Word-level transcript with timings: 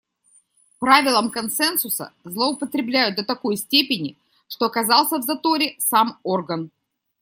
Правилом 0.79 1.29
консенсуса 1.29 2.11
злоупотребляют 2.23 3.17
до 3.17 3.23
такой 3.23 3.55
степени, 3.55 4.17
что 4.47 4.65
оказался 4.65 5.19
в 5.19 5.23
заторе 5.23 5.75
сам 5.77 6.17
орган. 6.23 6.71